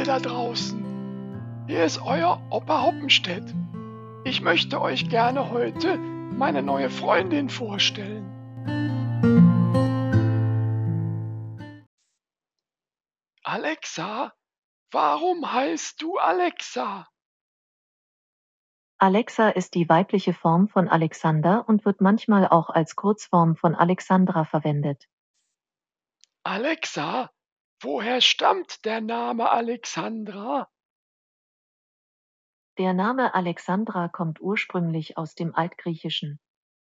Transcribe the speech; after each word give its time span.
ihr 0.00 0.06
da 0.06 0.18
draußen? 0.18 1.66
Hier 1.66 1.84
ist 1.84 2.00
euer 2.00 2.40
Opa 2.50 2.84
Hoppenstedt. 2.84 3.54
Ich 4.24 4.40
möchte 4.40 4.80
euch 4.80 5.10
gerne 5.10 5.50
heute 5.50 5.98
meine 5.98 6.62
neue 6.62 6.88
Freundin 6.88 7.50
vorstellen. 7.50 8.24
Alexa, 13.42 14.32
warum 14.90 15.52
heißt 15.52 16.00
du 16.00 16.16
Alexa? 16.16 17.06
Alexa 18.98 19.50
ist 19.50 19.74
die 19.74 19.86
weibliche 19.86 20.32
Form 20.32 20.68
von 20.68 20.88
Alexander 20.88 21.68
und 21.68 21.84
wird 21.84 22.00
manchmal 22.00 22.48
auch 22.48 22.70
als 22.70 22.96
Kurzform 22.96 23.54
von 23.54 23.74
Alexandra 23.74 24.44
verwendet. 24.44 25.08
Alexa, 26.42 27.30
woher 27.82 28.20
stammt 28.20 28.84
der 28.84 29.00
Name 29.00 29.50
Alexandra? 29.50 30.68
Der 32.78 32.92
Name 32.92 33.34
Alexandra 33.34 34.08
kommt 34.08 34.40
ursprünglich 34.40 35.16
aus 35.16 35.34
dem 35.34 35.54
Altgriechischen. 35.54 36.38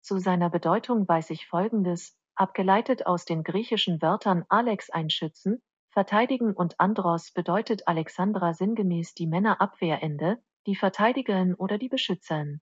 Zu 0.00 0.18
seiner 0.18 0.50
Bedeutung 0.50 1.06
weiß 1.06 1.30
ich 1.30 1.46
Folgendes, 1.46 2.16
abgeleitet 2.34 3.06
aus 3.06 3.24
den 3.24 3.42
griechischen 3.42 4.00
Wörtern 4.00 4.44
Alex 4.48 4.90
einschützen, 4.90 5.62
verteidigen 5.90 6.54
und 6.54 6.78
Andros 6.80 7.32
bedeutet 7.32 7.86
Alexandra 7.86 8.54
sinngemäß 8.54 9.14
die 9.14 9.26
Männerabwehrende, 9.26 10.42
die 10.66 10.76
Verteidigerin 10.76 11.54
oder 11.54 11.78
die 11.78 11.88
Beschützerin. 11.88 12.60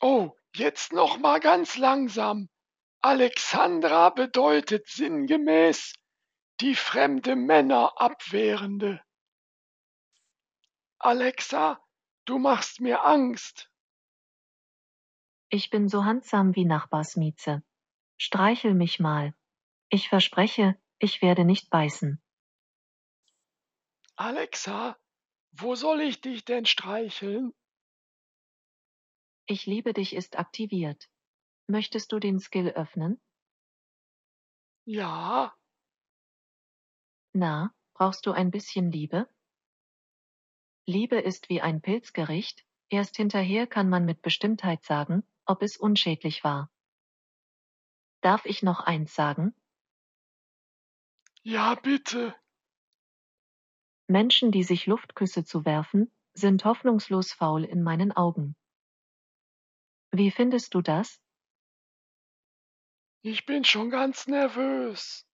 Oh, 0.00 0.30
jetzt 0.54 0.92
noch 0.92 1.18
mal 1.18 1.40
ganz 1.40 1.76
langsam. 1.76 2.48
Alexandra 3.00 4.10
bedeutet 4.10 4.88
sinngemäß 4.88 5.94
die 6.62 6.76
fremde 6.76 7.34
Männer 7.34 8.00
abwehrende. 8.00 9.02
Alexa, 10.98 11.84
du 12.24 12.38
machst 12.38 12.80
mir 12.80 13.04
Angst. 13.04 13.68
Ich 15.48 15.70
bin 15.70 15.88
so 15.88 16.04
handsam 16.04 16.54
wie 16.54 16.64
Nachbarsmieze. 16.64 17.64
Streichel 18.16 18.74
mich 18.74 19.00
mal. 19.00 19.34
Ich 19.88 20.08
verspreche, 20.08 20.80
ich 21.00 21.20
werde 21.20 21.44
nicht 21.44 21.68
beißen. 21.68 22.22
Alexa, 24.14 24.96
wo 25.50 25.74
soll 25.74 26.00
ich 26.00 26.20
dich 26.20 26.44
denn 26.44 26.64
streicheln? 26.64 27.52
Ich 29.46 29.66
liebe 29.66 29.92
dich 29.92 30.14
ist 30.14 30.38
aktiviert. 30.38 31.10
Möchtest 31.66 32.12
du 32.12 32.20
den 32.20 32.38
Skill 32.38 32.68
öffnen? 32.68 33.20
Ja. 34.84 35.56
Na, 37.34 37.74
brauchst 37.94 38.26
du 38.26 38.32
ein 38.32 38.50
bisschen 38.50 38.92
Liebe? 38.92 39.28
Liebe 40.86 41.18
ist 41.18 41.48
wie 41.48 41.62
ein 41.62 41.80
Pilzgericht, 41.80 42.66
erst 42.90 43.16
hinterher 43.16 43.66
kann 43.66 43.88
man 43.88 44.04
mit 44.04 44.20
Bestimmtheit 44.20 44.84
sagen, 44.84 45.22
ob 45.46 45.62
es 45.62 45.76
unschädlich 45.76 46.44
war. 46.44 46.70
Darf 48.20 48.44
ich 48.44 48.62
noch 48.62 48.80
eins 48.80 49.14
sagen? 49.14 49.54
Ja, 51.42 51.74
bitte. 51.74 52.34
Menschen, 54.08 54.52
die 54.52 54.62
sich 54.62 54.86
Luftküsse 54.86 55.44
zuwerfen, 55.44 56.12
sind 56.34 56.64
hoffnungslos 56.64 57.32
faul 57.32 57.64
in 57.64 57.82
meinen 57.82 58.12
Augen. 58.12 58.56
Wie 60.10 60.30
findest 60.30 60.74
du 60.74 60.82
das? 60.82 61.20
Ich 63.22 63.46
bin 63.46 63.64
schon 63.64 63.88
ganz 63.88 64.26
nervös. 64.26 65.26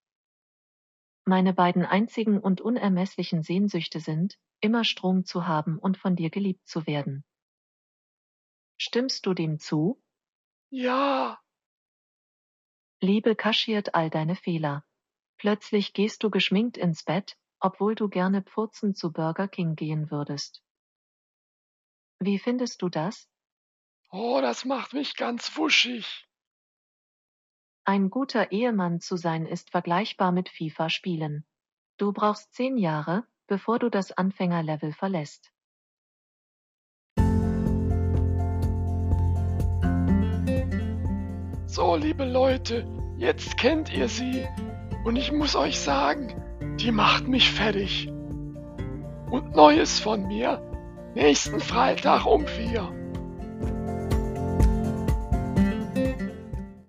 Meine 1.29 1.53
beiden 1.53 1.85
einzigen 1.85 2.41
und 2.41 2.63
unermesslichen 2.63 3.43
Sehnsüchte 3.43 4.01
sind, 4.01 4.39
immer 4.61 4.83
Strom 4.83 5.27
zu 5.27 5.47
haben 5.47 5.79
und 5.79 5.99
von 5.99 6.17
dir 6.17 6.31
geliebt 6.31 6.67
zu 6.67 6.87
werden. 6.87 7.23
Stimmst 8.79 9.27
du 9.27 9.35
dem 9.35 9.59
zu? 9.59 10.03
Ja. 10.71 11.39
Liebe 13.03 13.37
kaschiert 13.37 13.95
all 13.95 14.09
deine 14.09 14.37
Fehler. 14.37 14.87
Plötzlich 15.37 15.93
gehst 15.93 16.23
du 16.23 16.31
geschminkt 16.31 16.79
ins 16.79 17.05
Bett, 17.05 17.37
obwohl 17.61 17.95
du 17.95 18.09
gerne 18.09 18.41
pfurzend 18.41 18.97
zu 18.97 19.13
Burger 19.13 19.49
King 19.49 19.77
gehen 19.77 20.11
würdest. 20.11 20.65
Wie 22.21 22.39
findest 22.39 22.81
du 22.81 22.89
das? 22.89 23.29
Oh, 24.11 24.41
das 24.41 24.65
macht 24.65 24.95
mich 24.95 25.15
ganz 25.15 25.55
wuschig. 25.59 26.27
Ein 27.89 28.11
guter 28.11 28.53
Ehemann 28.53 29.01
zu 29.01 29.17
sein 29.17 29.47
ist 29.47 29.71
vergleichbar 29.71 30.31
mit 30.31 30.51
FIFA 30.51 30.91
spielen. 30.91 31.47
Du 31.97 32.13
brauchst 32.13 32.53
zehn 32.53 32.77
Jahre, 32.77 33.25
bevor 33.47 33.79
du 33.79 33.89
das 33.89 34.13
Anfängerlevel 34.13 34.93
verlässt. 34.93 35.51
So, 41.65 41.97
liebe 41.97 42.27
Leute, 42.27 42.87
jetzt 43.17 43.57
kennt 43.57 43.91
ihr 43.91 44.09
sie. 44.09 44.47
Und 45.07 45.17
ich 45.17 45.33
muss 45.33 45.57
euch 45.57 45.81
sagen, 45.81 46.77
die 46.79 46.93
macht 46.93 47.27
mich 47.27 47.51
fertig. 47.51 48.09
Und 49.31 49.57
Neues 49.57 49.99
von 49.99 50.27
mir 50.27 50.61
nächsten 51.15 51.59
Freitag 51.59 52.27
um 52.27 52.47
vier. 52.47 53.08